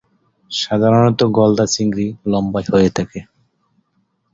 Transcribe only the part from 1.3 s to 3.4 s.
গলদা-চিংড়ি লম্বায় হয়ে থাকে।